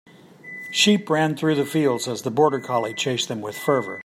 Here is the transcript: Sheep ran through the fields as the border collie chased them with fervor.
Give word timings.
Sheep 0.71 1.07
ran 1.11 1.37
through 1.37 1.53
the 1.53 1.63
fields 1.63 2.07
as 2.07 2.23
the 2.23 2.31
border 2.31 2.59
collie 2.59 2.95
chased 2.95 3.27
them 3.27 3.39
with 3.39 3.55
fervor. 3.55 3.99